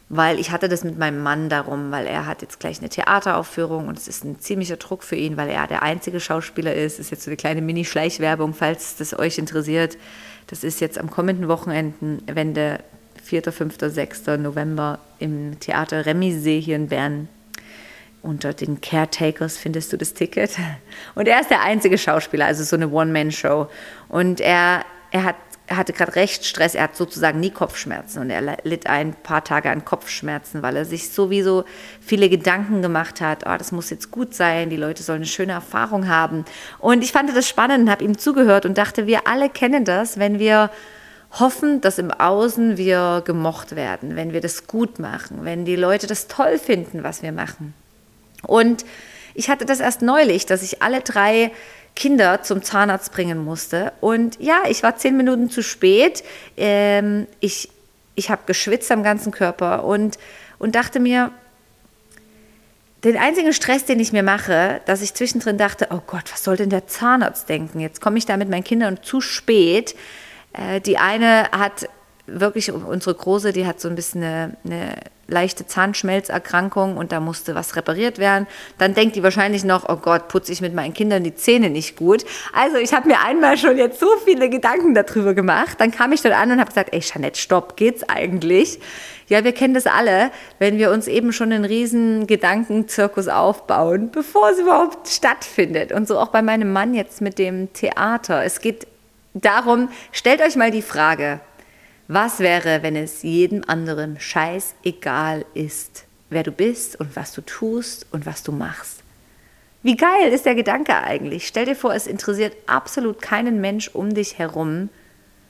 Weil 0.09 0.39
ich 0.39 0.51
hatte 0.53 0.69
das 0.69 0.85
mit 0.85 0.99
meinem 0.99 1.23
Mann 1.23 1.49
darum, 1.49 1.91
weil 1.91 2.07
er 2.07 2.27
hat 2.27 2.43
jetzt 2.43 2.61
gleich 2.61 2.79
eine 2.79 2.91
Theateraufführung 2.91 3.89
und 3.89 3.99
es 3.99 4.07
ist 4.07 4.25
ein 4.25 4.39
ziemlicher 4.39 4.77
Druck 4.77 5.03
für 5.03 5.17
ihn, 5.17 5.37
weil 5.37 5.49
er 5.49 5.67
der 5.67 5.83
einzige 5.83 6.21
Schauspieler 6.21 6.75
ist. 6.75 6.99
Das 6.99 7.07
ist 7.07 7.11
jetzt 7.11 7.25
so 7.25 7.31
eine 7.31 7.37
kleine 7.37 7.63
Mini-Schleichwerbung, 7.63 8.55
falls 8.55 8.95
das 8.97 9.19
euch 9.19 9.39
interessiert. 9.39 9.99
Das 10.47 10.63
ist 10.63 10.81
jetzt 10.81 10.99
am 10.99 11.11
kommenden 11.11 11.49
Wochenende 11.49 12.85
4., 13.23 13.53
5., 13.53 13.77
6. 13.81 14.27
November 14.39 14.99
im 15.19 15.59
Theater 15.61 16.07
Remisee 16.07 16.61
hier 16.61 16.77
in 16.77 16.89
Bern. 16.89 17.29
Unter 18.23 18.53
den 18.53 18.81
Caretakers 18.81 19.57
findest 19.57 19.93
du 19.93 19.97
das 19.97 20.15
Ticket. 20.15 20.57
Und 21.15 21.27
er 21.27 21.41
ist 21.41 21.51
der 21.51 21.63
einzige 21.63 21.99
Schauspieler, 21.99 22.47
also 22.47 22.63
so 22.63 22.77
eine 22.77 22.89
One-Man-Show. 22.89 23.69
Und 24.09 24.41
er, 24.41 24.85
er 25.11 25.25
hat 25.25 25.37
er 25.73 25.79
hatte 25.79 25.95
gerade 25.95 26.17
recht 26.17 26.45
Stress, 26.45 26.75
er 26.75 26.85
hat 26.85 26.97
sozusagen 26.97 27.41
nie 27.41 27.51
Kopfschmerzen 27.51 28.21
und 28.21 28.31
er 28.31 28.59
litt 28.65 28.87
ein 28.89 29.15
paar 29.15 29.43
Tage 29.43 29.71
an 29.71 29.87
Kopfschmerzen, 29.87 30.63
weil 30.63 30.77
er 30.77 30.85
sich 30.85 31.11
sowieso 31.11 31.65
viele 32.01 32.29
Gedanken 32.29 32.83
gemacht 32.83 33.23
hat, 33.23 33.45
oh, 33.47 33.57
das 33.57 33.73
muss 33.73 33.89
jetzt 33.89 34.11
gut 34.11 34.35
sein, 34.35 34.69
die 34.69 34.77
Leute 34.77 35.03
sollen 35.03 35.21
eine 35.21 35.27
schöne 35.27 35.53
Erfahrung 35.53 36.09
haben. 36.09 36.45
Und 36.79 37.03
ich 37.03 37.13
fand 37.13 37.35
das 37.35 37.49
spannend 37.49 37.85
und 37.85 37.91
habe 37.91 38.05
ihm 38.05 38.19
zugehört 38.19 38.67
und 38.67 38.77
dachte, 38.77 39.07
wir 39.07 39.27
alle 39.27 39.49
kennen 39.49 39.87
das, 39.87 40.19
wenn 40.19 40.39
wir 40.39 40.71
hoffen, 41.39 41.81
dass 41.81 41.99
im 41.99 42.11
Außen 42.11 42.77
wir 42.77 43.23
gemocht 43.25 43.75
werden, 43.75 44.17
wenn 44.17 44.33
wir 44.33 44.41
das 44.41 44.67
gut 44.67 44.99
machen, 44.99 45.45
wenn 45.45 45.65
die 45.65 45.77
Leute 45.77 46.07
das 46.07 46.29
toll 46.29 46.59
finden, 46.59 47.03
was 47.03 47.23
wir 47.23 47.33
machen. 47.33 47.75
Und 48.47 48.85
ich 49.35 49.49
hatte 49.49 49.65
das 49.65 49.81
erst 49.81 50.03
neulich, 50.03 50.47
dass 50.47 50.63
ich 50.63 50.83
alle 50.83 51.01
drei 51.01 51.53
Kinder 51.97 52.43
zum 52.43 52.63
Zahnarzt 52.63 53.13
bringen 53.13 53.45
musste. 53.45 53.93
Und 54.01 54.41
ja, 54.41 54.63
ich 54.69 54.83
war 54.83 54.97
zehn 54.97 55.17
Minuten 55.17 55.51
zu 55.51 55.63
spät. 55.63 56.23
Ähm, 56.57 57.27
ich 57.41 57.71
ich 58.15 58.31
habe 58.31 58.43
geschwitzt 58.47 58.91
am 58.93 59.03
ganzen 59.03 59.33
Körper 59.33 59.85
und, 59.85 60.19
und 60.59 60.75
dachte 60.75 61.01
mir, 61.01 61.31
den 63.05 63.17
einzigen 63.17 63.53
Stress, 63.53 63.85
den 63.85 63.99
ich 63.99 64.13
mir 64.13 64.23
mache, 64.23 64.81
dass 64.87 65.03
ich 65.03 65.15
zwischendrin 65.15 65.59
dachte, 65.59 65.89
oh 65.91 66.01
Gott, 66.07 66.31
was 66.31 66.45
soll 66.45 66.57
denn 66.57 66.71
der 66.71 66.87
Zahnarzt 66.87 67.49
denken? 67.49 67.81
Jetzt 67.81 68.01
komme 68.01 68.19
ich 68.19 68.27
da 68.27 68.37
mit 68.37 68.49
meinen 68.49 68.63
Kindern 68.63 69.03
zu 69.03 69.21
spät. 69.21 69.97
Äh, 70.53 70.81
die 70.81 70.99
eine 70.99 71.51
hat 71.53 71.89
wirklich 72.27 72.73
unsere 72.73 73.15
Große, 73.15 73.53
die 73.53 73.67
hat 73.67 73.81
so 73.81 73.89
ein 73.89 73.95
bisschen 73.95 74.23
eine, 74.23 74.57
eine, 74.65 74.95
leichte 75.29 75.67
Zahnschmelzerkrankung 75.67 76.97
und 76.97 77.11
da 77.11 77.19
musste 77.19 77.55
was 77.55 77.75
repariert 77.75 78.19
werden. 78.19 78.47
Dann 78.77 78.93
denkt 78.93 79.17
die 79.17 79.23
wahrscheinlich 79.23 79.65
noch, 79.65 79.89
oh 79.89 79.97
Gott, 79.97 80.29
putze 80.29 80.53
ich 80.53 80.61
mit 80.61 80.75
meinen 80.75 80.93
Kindern 80.93 81.25
die 81.25 81.35
Zähne 81.35 81.71
nicht 81.71 81.97
gut. 81.97 82.25
Also 82.53 82.77
ich 82.77 82.93
habe 82.93 83.09
mir 83.09 83.21
einmal 83.21 83.57
schon 83.57 83.79
jetzt 83.79 83.99
so 83.99 84.09
viele 84.25 84.51
Gedanken 84.51 84.95
darüber 84.95 85.33
gemacht. 85.33 85.81
Dann 85.81 85.91
kam 85.91 86.13
ich 86.13 86.21
dort 86.21 86.35
an 86.35 86.51
und 86.51 86.61
habe 86.61 86.69
gesagt, 86.69 86.93
ey 86.93 87.01
Jeanette, 87.01 87.41
stopp, 87.41 87.77
geht's 87.77 88.07
eigentlich? 88.09 88.79
Ja, 89.29 89.43
wir 89.43 89.53
kennen 89.53 89.73
das 89.73 89.87
alle, 89.87 90.31
wenn 90.59 90.77
wir 90.77 90.91
uns 90.91 91.09
eben 91.09 91.33
schon 91.33 91.51
einen 91.51 91.65
riesen 91.65 92.27
Gedankenzirkus 92.27 93.29
aufbauen, 93.29 94.11
bevor 94.11 94.51
es 94.51 94.59
überhaupt 94.59 95.09
stattfindet. 95.09 95.93
Und 95.93 96.07
so 96.07 96.19
auch 96.19 96.29
bei 96.29 96.43
meinem 96.43 96.73
Mann 96.73 96.93
jetzt 96.93 97.23
mit 97.23 97.39
dem 97.39 97.73
Theater. 97.73 98.45
Es 98.45 98.61
geht 98.61 98.87
darum, 99.35 99.89
stellt 100.13 100.41
euch 100.41 100.57
mal 100.57 100.71
die 100.71 100.83
Frage, 100.83 101.41
was 102.09 102.41
wäre, 102.41 102.83
wenn 102.83 102.97
es 102.97 103.23
jedem 103.23 103.63
anderen 103.67 104.21
scheißegal 104.21 105.45
ist, 105.55 106.05
wer 106.31 106.43
du 106.43 106.53
bist 106.53 106.99
und 106.99 107.17
was 107.17 107.33
du 107.33 107.41
tust 107.41 108.07
und 108.11 108.27
was 108.27 108.43
du 108.43 108.53
machst? 108.53 109.03
Wie 109.83 109.97
geil 109.97 110.33
ist 110.33 110.47
der 110.47 110.55
Gedanke 110.55 110.95
eigentlich? 110.95 111.47
Stell 111.47 111.65
dir 111.65 111.75
vor, 111.75 111.95
es 111.95 112.07
interessiert 112.07 112.57
absolut 112.67 113.21
keinen 113.21 113.61
Mensch 113.61 113.89
um 113.89 114.15
dich 114.15 114.39
herum, 114.39 114.91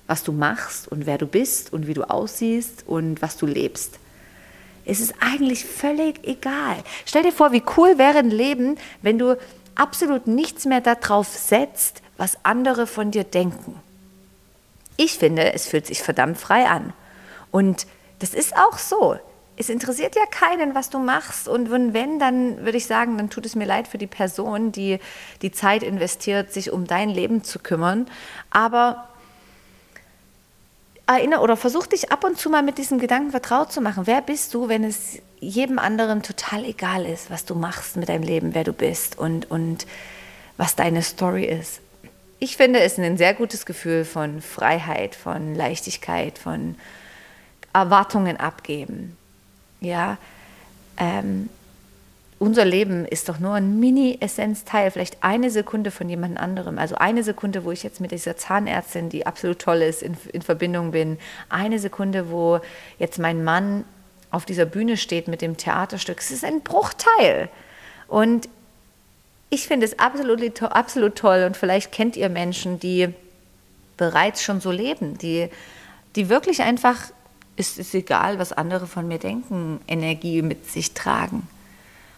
was 0.06 0.24
du 0.24 0.32
machst 0.32 0.88
und 0.88 1.06
wer 1.06 1.18
du 1.18 1.26
bist 1.26 1.72
und 1.72 1.86
wie 1.86 1.94
du 1.94 2.08
aussiehst 2.08 2.84
und 2.86 3.22
was 3.22 3.36
du 3.36 3.46
lebst. 3.46 3.98
Es 4.84 5.00
ist 5.00 5.14
eigentlich 5.20 5.64
völlig 5.64 6.26
egal. 6.26 6.76
Stell 7.06 7.22
dir 7.22 7.32
vor, 7.32 7.52
wie 7.52 7.62
cool 7.76 7.98
wäre 7.98 8.18
ein 8.18 8.30
Leben, 8.30 8.76
wenn 9.00 9.18
du 9.18 9.38
absolut 9.74 10.26
nichts 10.26 10.64
mehr 10.64 10.80
darauf 10.80 11.28
setzt, 11.28 12.01
was 12.22 12.38
andere 12.44 12.86
von 12.86 13.10
dir 13.10 13.24
denken. 13.24 13.80
Ich 14.96 15.18
finde, 15.18 15.54
es 15.54 15.66
fühlt 15.66 15.88
sich 15.88 16.04
verdammt 16.04 16.38
frei 16.38 16.68
an. 16.68 16.92
Und 17.50 17.88
das 18.20 18.32
ist 18.32 18.56
auch 18.56 18.78
so. 18.78 19.16
Es 19.56 19.68
interessiert 19.68 20.14
ja 20.14 20.24
keinen, 20.26 20.72
was 20.76 20.88
du 20.88 21.00
machst. 21.00 21.48
Und 21.48 21.72
wenn, 21.72 22.20
dann 22.20 22.64
würde 22.64 22.78
ich 22.78 22.86
sagen, 22.86 23.18
dann 23.18 23.28
tut 23.28 23.44
es 23.44 23.56
mir 23.56 23.64
leid 23.64 23.88
für 23.88 23.98
die 23.98 24.06
Person, 24.06 24.70
die 24.70 25.00
die 25.42 25.50
Zeit 25.50 25.82
investiert, 25.82 26.52
sich 26.52 26.70
um 26.70 26.86
dein 26.86 27.08
Leben 27.08 27.42
zu 27.42 27.58
kümmern. 27.58 28.06
Aber 28.50 29.08
erinnere 31.06 31.40
oder 31.40 31.56
versuch 31.56 31.88
dich 31.88 32.12
ab 32.12 32.22
und 32.22 32.38
zu 32.38 32.50
mal 32.50 32.62
mit 32.62 32.78
diesem 32.78 33.00
Gedanken 33.00 33.32
vertraut 33.32 33.72
zu 33.72 33.80
machen. 33.80 34.06
Wer 34.06 34.22
bist 34.22 34.54
du, 34.54 34.68
wenn 34.68 34.84
es 34.84 35.18
jedem 35.40 35.80
anderen 35.80 36.22
total 36.22 36.66
egal 36.66 37.04
ist, 37.04 37.32
was 37.32 37.46
du 37.46 37.56
machst 37.56 37.96
mit 37.96 38.08
deinem 38.08 38.22
Leben, 38.22 38.54
wer 38.54 38.62
du 38.62 38.72
bist 38.72 39.18
und, 39.18 39.50
und 39.50 39.88
was 40.56 40.76
deine 40.76 41.02
Story 41.02 41.46
ist? 41.46 41.80
Ich 42.42 42.56
finde 42.56 42.80
es 42.80 42.98
ein 42.98 43.16
sehr 43.16 43.34
gutes 43.34 43.66
Gefühl 43.66 44.04
von 44.04 44.40
Freiheit, 44.40 45.14
von 45.14 45.54
Leichtigkeit, 45.54 46.38
von 46.38 46.74
Erwartungen 47.72 48.36
abgeben. 48.36 49.16
Ja, 49.80 50.18
ähm, 50.96 51.48
unser 52.40 52.64
Leben 52.64 53.06
ist 53.06 53.28
doch 53.28 53.38
nur 53.38 53.54
ein 53.54 53.78
Mini-Essenzteil, 53.78 54.90
vielleicht 54.90 55.22
eine 55.22 55.50
Sekunde 55.50 55.92
von 55.92 56.08
jemand 56.08 56.36
anderem. 56.36 56.80
Also 56.80 56.96
eine 56.96 57.22
Sekunde, 57.22 57.64
wo 57.64 57.70
ich 57.70 57.84
jetzt 57.84 58.00
mit 58.00 58.10
dieser 58.10 58.36
Zahnärztin, 58.36 59.08
die 59.08 59.24
absolut 59.24 59.60
toll 59.60 59.80
ist, 59.80 60.02
in, 60.02 60.16
in 60.32 60.42
Verbindung 60.42 60.90
bin. 60.90 61.20
Eine 61.48 61.78
Sekunde, 61.78 62.28
wo 62.28 62.58
jetzt 62.98 63.20
mein 63.20 63.44
Mann 63.44 63.84
auf 64.32 64.46
dieser 64.46 64.66
Bühne 64.66 64.96
steht 64.96 65.28
mit 65.28 65.42
dem 65.42 65.56
Theaterstück. 65.56 66.18
Es 66.18 66.32
ist 66.32 66.44
ein 66.44 66.62
Bruchteil. 66.62 67.48
Und 68.08 68.48
ich 69.52 69.66
finde 69.66 69.84
es 69.84 69.98
absolut, 69.98 70.62
absolut 70.62 71.14
toll 71.14 71.44
und 71.46 71.58
vielleicht 71.58 71.92
kennt 71.92 72.16
ihr 72.16 72.30
Menschen, 72.30 72.80
die 72.80 73.12
bereits 73.98 74.42
schon 74.42 74.62
so 74.62 74.70
leben, 74.70 75.18
die, 75.18 75.50
die 76.16 76.30
wirklich 76.30 76.62
einfach, 76.62 76.96
es 77.58 77.76
ist 77.76 77.94
egal, 77.94 78.38
was 78.38 78.54
andere 78.54 78.86
von 78.86 79.06
mir 79.06 79.18
denken, 79.18 79.78
Energie 79.86 80.40
mit 80.40 80.70
sich 80.70 80.94
tragen. 80.94 81.46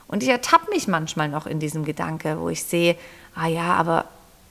Und 0.06 0.22
ich 0.22 0.28
ertappe 0.28 0.70
mich 0.70 0.86
manchmal 0.86 1.28
noch 1.28 1.48
in 1.48 1.58
diesem 1.58 1.84
Gedanke, 1.84 2.38
wo 2.38 2.50
ich 2.50 2.62
sehe, 2.62 2.96
ah 3.34 3.48
ja, 3.48 3.74
aber 3.74 4.04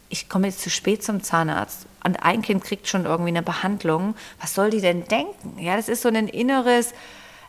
ich 0.09 0.27
komme 0.27 0.47
jetzt 0.47 0.59
zu 0.59 0.69
spät 0.69 1.05
zum 1.05 1.23
Zahnarzt 1.23 1.85
und 2.03 2.21
ein 2.21 2.41
Kind 2.41 2.65
kriegt 2.65 2.89
schon 2.89 3.05
irgendwie 3.05 3.29
eine 3.29 3.43
Behandlung. 3.43 4.13
Was 4.41 4.55
soll 4.55 4.71
die 4.71 4.81
denn 4.81 5.05
denken? 5.05 5.57
Ja, 5.57 5.77
das 5.77 5.87
ist 5.87 6.01
so 6.01 6.09
ein 6.09 6.27
inneres 6.27 6.93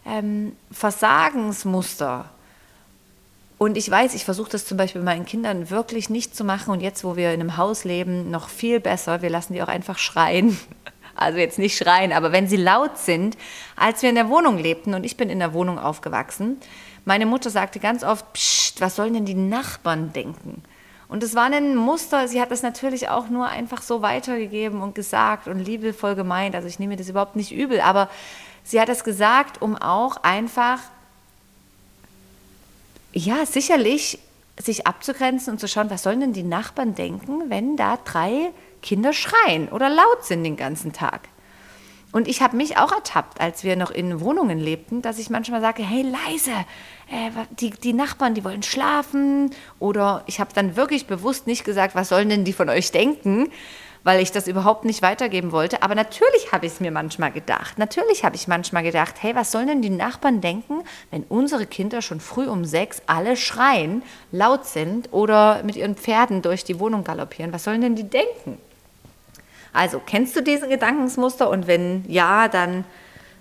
ähm, 0.07 0.55
Versagensmuster. 0.71 2.31
Und 3.57 3.77
ich 3.77 3.91
weiß, 3.91 4.15
ich 4.15 4.25
versuche 4.25 4.51
das 4.51 4.67
zum 4.67 4.77
Beispiel 4.77 5.01
bei 5.01 5.15
meinen 5.15 5.27
Kindern 5.27 5.71
wirklich 5.71 6.11
nicht 6.11 6.37
zu 6.37 6.45
machen. 6.45 6.71
Und 6.71 6.81
jetzt, 6.81 7.05
wo 7.05 7.17
wir 7.17 7.33
in 7.33 7.41
einem 7.41 7.57
Haus 7.57 7.85
leben, 7.85 8.31
noch 8.31 8.49
viel 8.49 8.81
besser. 8.81 9.23
Wir 9.23 9.31
lassen 9.31 9.53
die 9.53 9.63
auch 9.63 9.69
einfach 9.69 9.99
schreien. 9.99 10.59
Also 11.17 11.39
jetzt 11.39 11.61
nicht 11.61 11.79
schreien, 11.79 12.13
aber 12.13 12.33
wenn 12.33 12.49
sie 12.49 12.57
laut 12.57 12.99
sind, 12.99 13.37
als 13.77 14.03
wir 14.03 14.09
in 14.09 14.17
der 14.17 14.29
Wohnung 14.29 14.59
lebten 14.59 14.95
und 14.95 15.05
ich 15.05 15.17
bin 15.17 15.31
in 15.31 15.39
der 15.39 15.53
Wohnung 15.53 15.79
aufgewachsen, 15.79 16.59
meine 17.05 17.25
Mutter 17.25 17.51
sagte 17.51 17.79
ganz 17.79 18.03
oft, 18.03 18.33
Psst, 18.33 18.81
was 18.81 18.97
sollen 18.97 19.15
denn 19.15 19.25
die 19.25 19.35
Nachbarn 19.35 20.13
denken? 20.13 20.65
Und 21.07 21.23
es 21.23 21.37
war 21.37 21.45
ein 21.45 21.77
Muster, 21.77 22.27
sie 22.27 22.41
hat 22.41 22.51
das 22.51 22.63
natürlich 22.63 23.09
auch 23.11 23.29
nur 23.29 23.47
einfach 23.47 23.83
so 23.83 24.03
weitergegeben 24.03 24.83
und 24.83 24.97
gesagt 24.97 25.47
und 25.47 25.61
liebevoll 25.61 26.17
gemeint. 26.17 26.57
Also 26.57 26.67
ich 26.67 26.81
nehme 26.81 26.97
das 26.97 27.09
überhaupt 27.09 27.37
nicht 27.37 27.53
übel, 27.53 27.81
aber 27.81 28.09
sie 28.65 28.81
hat 28.81 28.89
das 28.89 29.05
gesagt, 29.05 29.63
um 29.63 29.77
auch 29.77 30.17
einfach 30.25 30.81
ja, 33.15 33.47
sicherlich 33.47 34.19
sich 34.61 34.87
abzugrenzen 34.87 35.53
und 35.53 35.59
zu 35.59 35.69
schauen, 35.69 35.91
was 35.91 36.03
sollen 36.03 36.21
denn 36.21 36.33
die 36.33 36.43
Nachbarn 36.43 36.95
denken, 36.95 37.51
wenn 37.51 37.77
da 37.77 37.99
drei 38.05 38.53
Kinder 38.83 39.13
schreien 39.13 39.69
oder 39.69 39.89
laut 39.89 40.25
sind 40.25 40.45
den 40.45 40.57
ganzen 40.57 40.93
Tag. 40.93 41.29
Und 42.13 42.29
ich 42.29 42.43
habe 42.43 42.57
mich 42.57 42.77
auch 42.77 42.93
ertappt, 42.93 43.41
als 43.41 43.65
wir 43.65 43.75
noch 43.75 43.91
in 43.91 44.21
Wohnungen 44.21 44.61
lebten, 44.61 45.03
dass 45.03 45.19
ich 45.19 45.31
manchmal 45.31 45.61
sage, 45.61 45.83
hey 45.83 46.03
leise, 46.03 46.53
äh, 47.11 47.31
die, 47.59 47.71
die 47.71 47.93
Nachbarn, 47.93 48.35
die 48.35 48.45
wollen 48.45 48.63
schlafen. 48.63 49.51
Oder 49.81 50.23
ich 50.27 50.39
habe 50.39 50.53
dann 50.55 50.77
wirklich 50.77 51.09
bewusst 51.09 51.49
nicht 51.49 51.65
gesagt, 51.65 51.97
was 51.97 52.11
sollen 52.11 52.29
denn 52.29 52.45
die 52.45 52.53
von 52.53 52.69
euch 52.69 52.93
denken, 52.93 53.51
weil 54.05 54.21
ich 54.21 54.31
das 54.31 54.47
überhaupt 54.47 54.85
nicht 54.85 55.03
weitergeben 55.03 55.51
wollte. 55.51 55.83
Aber 55.83 55.95
natürlich 55.95 56.53
habe 56.53 56.67
ich 56.67 56.73
es 56.73 56.81
mir 56.81 56.91
manchmal 56.91 57.33
gedacht. 57.33 57.79
Natürlich 57.79 58.25
habe 58.25 58.37
ich 58.37 58.47
manchmal 58.47 58.83
gedacht, 58.83 59.17
hey, 59.21 59.35
was 59.35 59.51
sollen 59.51 59.67
denn 59.67 59.83
die 59.83 59.91
Nachbarn 59.91 60.43
denken, 60.43 60.85
wenn 61.11 61.25
unsere 61.25 61.67
Kinder 61.67 62.03
schon 62.03 62.21
früh 62.21 62.47
um 62.47 62.65
sechs 62.65 63.03
alle 63.07 63.37
schreien, 63.37 64.03
laut 64.31 64.67
sind 64.67 65.13
oder 65.13 65.63
mit 65.65 65.77
ihren 65.77 65.97
Pferden 65.97 66.43
durch 66.43 66.65
die 66.65 66.79
Wohnung 66.79 67.03
galoppieren? 67.03 67.53
Was 67.53 67.65
sollen 67.65 67.81
denn 67.81 67.97
die 67.97 68.09
denken? 68.09 68.59
Also, 69.73 70.01
kennst 70.05 70.37
du 70.37 70.43
diesen 70.43 70.69
Gedankensmuster? 70.69 71.49
Und 71.49 71.67
wenn 71.67 72.05
ja, 72.07 72.47
dann 72.49 72.85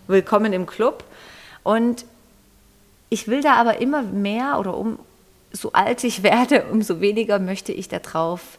willkommen 0.07 0.53
im 0.53 0.65
Club. 0.65 1.03
Und 1.63 2.05
ich 3.09 3.27
will 3.27 3.41
da 3.41 3.55
aber 3.55 3.79
immer 3.81 4.01
mehr 4.01 4.57
oder 4.59 4.75
um 4.75 4.97
so 5.51 5.71
alt 5.73 6.03
ich 6.03 6.23
werde, 6.23 6.63
umso 6.71 7.01
weniger 7.01 7.37
möchte 7.37 7.73
ich 7.73 7.89
darauf 7.89 8.57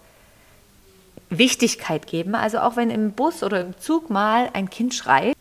Wichtigkeit 1.38 2.07
geben. 2.07 2.35
Also 2.35 2.59
auch 2.59 2.76
wenn 2.76 2.91
im 2.91 3.12
Bus 3.12 3.43
oder 3.43 3.61
im 3.61 3.79
Zug 3.79 4.11
mal 4.11 4.50
ein 4.53 4.71
Kind 4.71 4.95
schreit, 4.95 5.35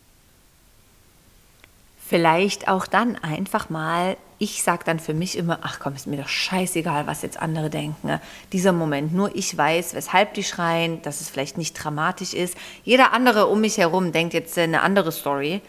vielleicht 2.07 2.67
auch 2.67 2.85
dann 2.85 3.15
einfach 3.15 3.69
mal, 3.69 4.17
ich 4.37 4.61
sage 4.61 4.83
dann 4.85 4.99
für 4.99 5.13
mich 5.13 5.37
immer, 5.37 5.59
ach 5.63 5.79
komm, 5.79 5.95
ist 5.95 6.05
mir 6.05 6.17
doch 6.17 6.27
scheißegal, 6.27 7.07
was 7.07 7.21
jetzt 7.21 7.39
andere 7.39 7.69
denken. 7.69 8.19
Dieser 8.51 8.71
Moment, 8.71 9.13
nur 9.13 9.35
ich 9.35 9.57
weiß, 9.57 9.95
weshalb 9.95 10.33
die 10.33 10.43
schreien, 10.43 11.01
dass 11.01 11.21
es 11.21 11.29
vielleicht 11.29 11.57
nicht 11.57 11.73
dramatisch 11.73 12.33
ist. 12.33 12.57
Jeder 12.83 13.13
andere 13.13 13.47
um 13.47 13.61
mich 13.61 13.77
herum 13.77 14.11
denkt 14.11 14.33
jetzt 14.33 14.57
eine 14.57 14.81
andere 14.81 15.11
Story. 15.11 15.61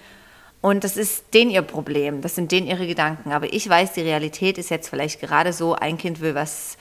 Und 0.60 0.82
das 0.82 0.96
ist 0.96 1.34
denen 1.34 1.50
ihr 1.50 1.62
Problem, 1.62 2.20
das 2.22 2.34
sind 2.34 2.50
denen 2.50 2.66
ihre 2.66 2.86
Gedanken. 2.86 3.32
Aber 3.32 3.52
ich 3.52 3.68
weiß, 3.68 3.92
die 3.92 4.00
Realität 4.00 4.58
ist 4.58 4.70
jetzt 4.70 4.88
vielleicht 4.88 5.20
gerade 5.20 5.52
so, 5.52 5.74
ein 5.74 5.98
Kind 5.98 6.20
will 6.20 6.34
was 6.34 6.76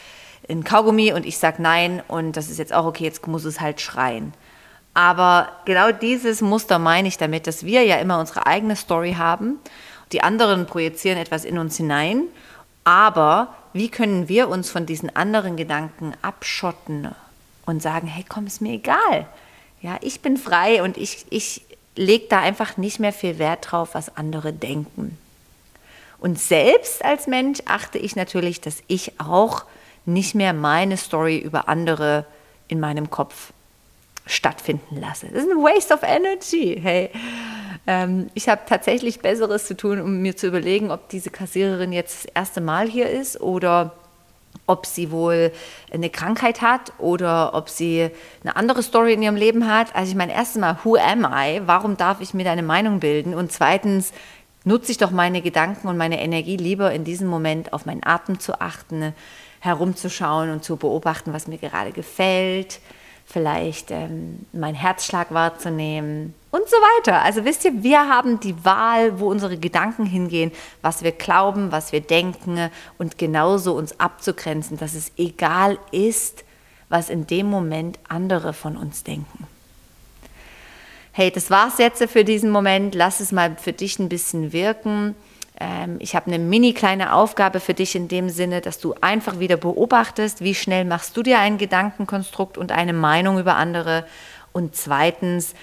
in 0.48 0.64
Kaugummi 0.64 1.14
und 1.14 1.26
ich 1.26 1.38
sage 1.38 1.62
nein 1.62 2.02
und 2.08 2.38
das 2.38 2.50
ist 2.50 2.60
jetzt 2.60 2.74
auch 2.74 2.86
okay, 2.86 3.04
jetzt 3.06 3.26
muss 3.28 3.46
es 3.46 3.62
halt 3.62 3.82
schreien. 3.82 4.34
Aber 4.94 5.50
genau 5.66 5.92
dieses 5.92 6.42
Muster 6.42 6.80
meine 6.80 7.08
ich 7.08 7.18
damit, 7.18 7.48
dass 7.48 7.66
wir 7.66 7.84
ja 7.84 7.98
immer 7.98 8.20
unsere 8.20 8.46
eigene 8.46 8.76
Story 8.76 9.16
haben. 9.18 9.60
Die 10.12 10.22
anderen 10.22 10.68
projizieren 10.68 11.18
etwas 11.18 11.46
in 11.46 11.58
uns 11.58 11.78
hinein. 11.78 12.26
Aber 12.84 13.56
wie 13.74 13.90
können 13.90 14.30
wir 14.30 14.50
uns 14.50 14.70
von 14.70 14.86
diesen 14.86 15.16
anderen 15.16 15.58
Gedanken 15.58 16.14
abschotten 16.22 17.10
und 17.66 17.82
sagen, 17.82 18.08
hey, 18.08 18.24
komm, 18.28 18.46
ist 18.46 18.62
mir 18.62 18.74
egal. 18.74 19.26
Ja, 19.82 19.98
ich 20.02 20.22
bin 20.22 20.38
frei 20.38 20.84
und 20.84 20.98
ich, 20.98 21.26
ich 21.30 21.64
lege 21.96 22.28
da 22.30 22.40
einfach 22.40 22.78
nicht 22.78 23.00
mehr 23.00 23.14
viel 23.14 23.40
Wert 23.40 23.72
drauf, 23.72 23.90
was 23.94 24.16
andere 24.16 24.54
denken. 24.54 25.18
Und 26.20 26.40
selbst 26.40 27.04
als 27.04 27.28
Mensch 27.28 27.60
achte 27.66 27.98
ich 27.98 28.16
natürlich, 28.16 28.62
dass 28.62 28.78
ich 28.88 29.20
auch 29.20 29.66
nicht 30.06 30.36
mehr 30.36 30.54
meine 30.54 30.98
Story 30.98 31.38
über 31.38 31.70
andere 31.70 32.26
in 32.68 32.80
meinem 32.80 33.10
Kopf 33.10 33.54
stattfinden 34.26 35.00
lasse. 35.00 35.28
Das 35.28 35.44
ist 35.44 35.52
ein 35.52 35.58
Waste 35.58 35.94
of 35.94 36.04
Energy. 36.04 36.80
Hey, 36.82 37.10
ähm, 37.88 38.30
ich 38.34 38.48
habe 38.48 38.62
tatsächlich 38.68 39.20
Besseres 39.20 39.66
zu 39.66 39.76
tun, 39.76 40.00
um 40.00 40.22
mir 40.22 40.36
zu 40.36 40.48
überlegen, 40.48 40.92
ob 40.92 41.10
diese 41.10 41.30
Kassiererin 41.30 41.92
jetzt 41.92 42.26
das 42.26 42.32
erste 42.34 42.62
Mal 42.62 42.88
hier 42.88 43.10
ist 43.10 43.42
oder 43.42 43.94
ob 44.66 44.86
sie 44.86 45.12
wohl 45.12 45.52
eine 45.92 46.10
Krankheit 46.10 46.62
hat 46.62 46.94
oder 47.00 47.54
ob 47.54 47.70
sie 47.70 48.10
eine 48.44 48.56
andere 48.56 48.82
Story 48.82 49.14
in 49.14 49.22
ihrem 49.22 49.36
Leben 49.36 49.68
hat. 49.68 49.94
Also 49.94 50.12
ich 50.12 50.18
meine, 50.18 50.34
erstens 50.34 50.62
mal, 50.62 50.78
who 50.84 50.96
am 50.96 51.26
I? 51.30 51.62
Warum 51.66 51.98
darf 51.98 52.22
ich 52.22 52.34
mir 52.34 52.50
eine 52.50 52.64
Meinung 52.64 53.00
bilden? 53.02 53.34
Und 53.34 53.52
zweitens, 53.52 54.14
nutze 54.64 54.92
ich 54.92 54.98
doch 54.98 55.12
meine 55.12 55.42
Gedanken 55.42 55.88
und 55.88 55.98
meine 55.98 56.22
Energie 56.22 56.56
lieber 56.56 56.94
in 56.94 57.04
diesem 57.04 57.28
Moment 57.28 57.74
auf 57.74 57.86
meinen 57.86 58.06
Atem 58.06 58.40
zu 58.40 58.62
achten, 58.62 59.14
herumzuschauen 59.64 60.50
und 60.50 60.62
zu 60.62 60.76
beobachten, 60.76 61.32
was 61.32 61.48
mir 61.48 61.58
gerade 61.58 61.94
gefällt, 61.94 62.82
vielleicht 63.26 63.92
ähm, 63.92 64.46
meinen 64.52 64.76
Herzschlag 64.76 65.34
wahrzunehmen 65.34 66.34
und 66.52 66.68
so 66.68 66.76
weiter. 66.76 67.22
Also 67.22 67.46
wisst 67.46 67.64
ihr, 67.64 67.82
wir 67.82 68.10
haben 68.10 68.42
die 68.42 68.66
Wahl, 68.66 69.22
wo 69.22 69.32
unsere 69.32 69.58
Gedanken 69.58 70.06
hingehen, 70.06 70.52
was 70.82 71.02
wir 71.02 71.14
glauben, 71.14 71.72
was 71.72 71.94
wir 71.94 72.02
denken 72.02 72.70
und 72.98 73.18
genauso 73.18 73.74
uns 73.74 73.98
abzugrenzen, 74.02 74.78
dass 74.78 74.96
es 74.96 75.14
egal 75.16 75.80
ist, 75.92 76.44
was 76.90 77.10
in 77.10 77.26
dem 77.26 77.46
Moment 77.46 78.00
andere 78.10 78.52
von 78.52 78.76
uns 78.76 79.04
denken. 79.04 79.48
Hey, 81.14 81.32
das 81.32 81.50
war's 81.50 81.78
jetzt 81.78 82.04
für 82.10 82.26
diesen 82.26 82.52
Moment. 82.52 82.96
Lass 82.96 83.22
es 83.22 83.32
mal 83.32 83.56
für 83.56 83.72
dich 83.72 83.98
ein 83.98 84.10
bisschen 84.10 84.52
wirken. 84.52 85.16
Ähm, 85.60 85.98
ich 86.00 86.16
habe 86.16 86.28
eine 86.28 86.40
mini 86.40 86.74
kleine 86.74 87.14
Aufgabe 87.14 87.60
für 87.60 87.74
dich 87.74 87.96
in 87.96 88.08
dem 88.08 88.30
Sinne, 88.30 88.62
dass 88.62 88.80
du 88.80 88.96
einfach 89.02 89.40
wieder 89.40 89.58
beobachtest, 89.58 90.42
wie 90.42 90.56
schnell 90.56 90.86
machst 90.86 91.16
du 91.18 91.24
dir 91.24 91.40
ein 91.40 91.58
Gedankenkonstrukt 91.58 92.58
und 92.58 92.72
eine 92.72 92.94
Meinung 92.94 93.40
über 93.40 93.56
andere. 93.56 94.06
Und 94.52 94.76
zweitens, 94.76 95.54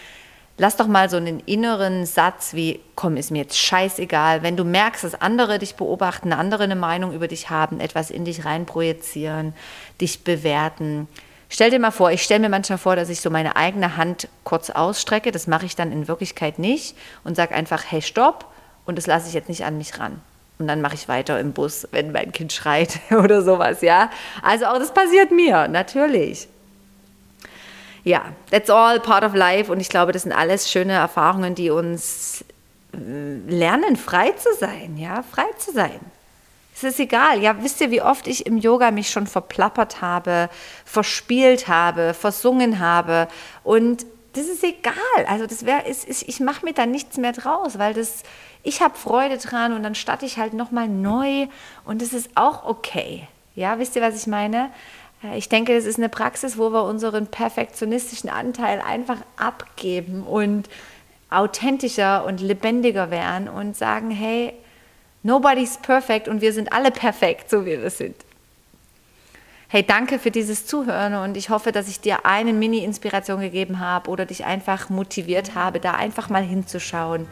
lass 0.59 0.77
doch 0.77 0.87
mal 0.87 1.09
so 1.09 1.17
einen 1.17 1.41
inneren 1.41 2.07
Satz 2.07 2.55
wie, 2.55 2.81
komm, 2.95 3.17
ist 3.17 3.31
mir 3.31 3.39
jetzt 3.39 3.59
scheißegal, 3.59 4.43
wenn 4.43 4.57
du 4.57 4.65
merkst, 4.65 5.05
dass 5.05 5.21
andere 5.21 5.59
dich 5.59 5.75
beobachten, 5.75 6.33
andere 6.33 6.65
eine 6.65 6.77
Meinung 6.77 7.13
über 7.13 7.29
dich 7.29 7.51
haben, 7.51 7.81
etwas 7.81 8.11
in 8.11 8.25
dich 8.25 8.45
reinprojizieren, 8.45 9.55
dich 10.01 10.23
bewerten. 10.23 11.09
Stell 11.49 11.71
dir 11.71 11.81
mal 11.81 11.91
vor, 11.91 12.13
ich 12.13 12.23
stelle 12.23 12.41
mir 12.41 12.49
manchmal 12.49 12.79
vor, 12.79 12.95
dass 12.95 13.09
ich 13.09 13.21
so 13.21 13.29
meine 13.29 13.57
eigene 13.57 13.97
Hand 13.97 14.29
kurz 14.45 14.71
ausstrecke, 14.71 15.33
das 15.33 15.49
mache 15.49 15.67
ich 15.67 15.75
dann 15.75 15.91
in 15.91 16.07
Wirklichkeit 16.07 16.61
nicht 16.61 16.97
und 17.25 17.35
sage 17.35 17.55
einfach, 17.57 17.83
hey, 17.89 18.03
stopp, 18.03 18.47
und 18.87 18.99
das 18.99 19.07
lasse 19.07 19.29
ich 19.29 19.35
jetzt 19.35 19.49
nicht 19.49 19.65
an 19.65 19.79
mich 19.79 19.99
ran. 19.99 20.21
Und 20.59 20.69
dann 20.69 20.81
mache 20.83 20.95
ich 20.95 21.09
weiter 21.09 21.41
im 21.41 21.53
Bus, 21.53 21.89
wenn 21.91 22.13
mein 22.13 22.33
Kind 22.33 22.53
schreit 22.53 23.01
oder 23.11 23.43
sowas, 23.43 23.81
ja. 23.83 24.11
Also 24.43 24.67
auch 24.67 24.79
das 24.79 24.93
passiert 24.93 25.31
mir, 25.31 25.69
natürlich 25.69 26.49
ja, 28.05 28.33
that's 28.51 28.71
all 28.71 29.01
part 29.01 29.25
of 29.25 29.35
life 29.35 29.71
und 29.71 29.81
ich 29.81 29.89
glaube, 29.89 30.13
das 30.13 30.23
sind 30.23 30.33
alles 30.33 30.71
schöne 30.71 30.93
Erfahrungen, 30.93 31.55
die 31.55 31.71
uns 31.71 32.45
äh, 32.95 32.99
lernen, 33.49 33.97
frei 33.97 34.31
zu 34.33 34.49
sein, 34.59 34.97
ja, 34.97 35.23
frei 35.23 35.47
zu 35.59 35.73
sein. 35.73 36.01
Es 36.75 36.85
ist 36.85 37.01
egal, 37.01 37.43
ja, 37.43 37.63
wisst 37.63 37.81
ihr, 37.83 37.91
wie 37.91 38.01
oft 38.01 38.27
ich 38.27 38.47
im 38.47 38.57
Yoga 38.57 38.91
mich 38.91 39.11
schon 39.11 39.27
verplappert 39.27 40.01
habe, 40.01 40.49
verspielt 40.87 41.69
habe, 41.69 42.15
versungen 42.15 42.79
habe 42.79 43.29
und 43.65 44.07
das 44.33 44.47
ist 44.47 44.63
egal. 44.63 44.95
Also 45.27 45.47
das 45.47 45.67
wäre, 45.67 45.83
ich 45.89 46.41
mache 46.41 46.65
mir 46.65 46.73
da 46.73 46.87
nichts 46.87 47.17
mehr 47.17 47.33
draus, 47.33 47.79
weil 47.79 47.95
das, 47.95 48.23
ich 48.63 48.83
habe 48.83 48.97
Freude 48.97 49.39
dran 49.39 49.73
und 49.73 49.83
dann 49.83 49.95
starte 49.95 50.27
ich 50.27 50.39
halt 50.39 50.53
nochmal 50.53 50.89
neu 50.89 51.47
und 51.85 52.03
das 52.03 52.13
ist 52.13 52.31
auch 52.35 52.65
okay. 52.65 53.27
Ja, 53.55 53.79
wisst 53.79 53.97
ihr, 53.97 54.03
was 54.03 54.17
ich 54.17 54.27
meine? 54.27 54.71
Ich 55.35 55.49
denke, 55.49 55.75
das 55.75 55.85
ist 55.85 55.99
eine 55.99 56.09
Praxis, 56.09 56.57
wo 56.57 56.71
wir 56.71 56.85
unseren 56.85 57.27
perfektionistischen 57.27 58.31
Anteil 58.31 58.81
einfach 58.81 59.19
abgeben 59.37 60.23
und 60.23 60.69
authentischer 61.29 62.25
und 62.25 62.41
lebendiger 62.41 63.11
werden 63.11 63.49
und 63.49 63.77
sagen, 63.77 64.11
hey, 64.11 64.55
nobody's 65.23 65.77
perfect 65.79 66.27
und 66.27 66.41
wir 66.41 66.53
sind 66.53 66.73
alle 66.73 66.91
perfekt, 66.91 67.51
so 67.51 67.67
wie 67.67 67.81
wir 67.81 67.91
sind. 67.91 68.17
Hey, 69.69 69.85
danke 69.85 70.19
für 70.19 70.33
dieses 70.33 70.67
Zuhören 70.67 71.15
und 71.15 71.37
ich 71.37 71.49
hoffe, 71.51 71.71
dass 71.71 71.87
ich 71.87 72.01
dir 72.01 72.27
eine 72.27 72.53
Mini-Inspiration 72.53 73.41
gegeben 73.41 73.79
habe 73.79 74.11
oder 74.11 74.27
dich 74.27 74.45
einfach 74.45 74.89
motiviert 74.89 75.55
habe, 75.55 75.79
da 75.79 75.93
einfach 75.93 76.29
mal 76.29 76.43
hinzuschauen. 76.43 77.29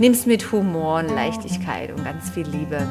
Nimm 0.00 0.12
es 0.12 0.26
mit 0.26 0.52
Humor 0.52 1.00
und 1.00 1.08
Leichtigkeit 1.08 1.90
und 1.90 2.04
ganz 2.04 2.30
viel 2.30 2.46
Liebe. 2.46 2.86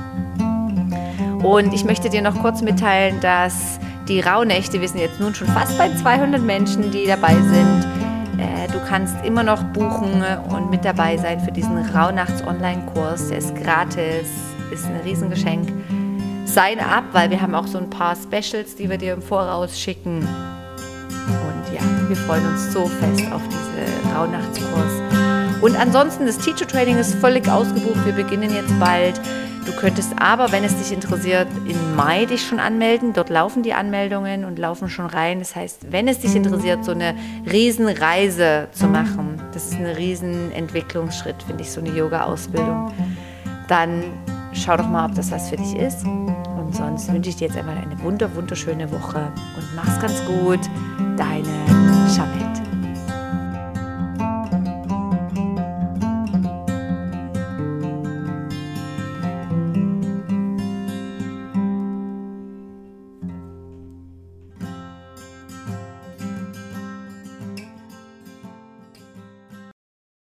Und 1.41 1.73
ich 1.73 1.85
möchte 1.85 2.09
dir 2.09 2.21
noch 2.21 2.37
kurz 2.41 2.61
mitteilen, 2.61 3.21
dass 3.21 3.79
die 4.09 4.19
Rauhnächte, 4.19 4.81
wir 4.81 4.89
sind 4.89 4.99
jetzt 4.99 5.17
nun 5.17 5.33
schon 5.33 5.47
fast 5.47 5.77
bei 5.77 5.93
200 5.93 6.41
Menschen, 6.41 6.91
die 6.91 7.05
dabei 7.05 7.33
sind. 7.35 7.87
Äh, 8.37 8.67
du 8.73 8.79
kannst 8.85 9.15
immer 9.25 9.43
noch 9.43 9.63
buchen 9.71 10.21
und 10.49 10.69
mit 10.69 10.83
dabei 10.83 11.15
sein 11.15 11.39
für 11.39 11.51
diesen 11.53 11.77
Rauhnachts-Online-Kurs. 11.77 13.29
Der 13.29 13.37
ist 13.37 13.55
gratis, 13.55 14.27
ist 14.71 14.85
ein 14.85 14.99
Riesengeschenk. 15.05 15.71
Sign 16.43 16.79
up, 16.79 17.05
weil 17.13 17.29
wir 17.29 17.41
haben 17.41 17.55
auch 17.55 17.67
so 17.67 17.77
ein 17.77 17.89
paar 17.89 18.17
Specials, 18.17 18.75
die 18.75 18.89
wir 18.89 18.97
dir 18.97 19.13
im 19.13 19.21
Voraus 19.21 19.79
schicken. 19.79 20.27
Und 20.27 21.73
ja, 21.73 21.81
wir 22.09 22.17
freuen 22.17 22.45
uns 22.47 22.73
so 22.73 22.85
fest 22.85 23.31
auf 23.31 23.41
diesen 23.47 24.13
Rauhnachtskurs. 24.13 25.16
Und 25.61 25.75
ansonsten, 25.75 26.25
das 26.25 26.37
Teacher 26.37 26.67
Training 26.67 26.97
ist 26.97 27.15
völlig 27.15 27.49
ausgebucht. 27.49 28.05
Wir 28.05 28.13
beginnen 28.13 28.53
jetzt 28.53 28.79
bald. 28.79 29.19
Du 29.65 29.73
könntest 29.73 30.13
aber, 30.17 30.51
wenn 30.51 30.63
es 30.63 30.77
dich 30.77 30.93
interessiert, 30.93 31.47
im 31.67 31.95
Mai 31.95 32.25
dich 32.25 32.45
schon 32.45 32.59
anmelden. 32.59 33.11
Dort 33.13 33.29
laufen 33.29 33.63
die 33.63 33.73
Anmeldungen 33.73 34.45
und 34.45 34.59
laufen 34.59 34.87
schon 34.87 35.07
rein. 35.07 35.39
Das 35.39 35.55
heißt, 35.55 35.91
wenn 35.91 36.07
es 36.07 36.19
dich 36.19 36.35
interessiert, 36.35 36.85
so 36.85 36.91
eine 36.91 37.15
Riesenreise 37.51 38.69
zu 38.71 38.87
machen, 38.87 39.41
das 39.51 39.65
ist 39.65 39.73
ein 39.73 39.87
Riesenentwicklungsschritt, 39.87 41.43
finde 41.43 41.63
ich, 41.63 41.71
so 41.71 41.81
eine 41.81 41.89
Yoga-Ausbildung, 41.89 42.93
dann 43.67 44.03
schau 44.53 44.77
doch 44.77 44.87
mal, 44.87 45.09
ob 45.09 45.15
das 45.15 45.31
was 45.31 45.49
für 45.49 45.57
dich 45.57 45.75
ist. 45.75 46.05
Und 46.05 46.73
sonst 46.73 47.11
wünsche 47.11 47.29
ich 47.29 47.35
dir 47.35 47.47
jetzt 47.47 47.57
einmal 47.57 47.77
eine 47.77 48.01
wunder, 48.03 48.33
wunderschöne 48.35 48.89
Woche 48.91 49.31
und 49.57 49.75
mach's 49.75 49.99
ganz 49.99 50.23
gut. 50.25 50.61
Deine 51.17 51.47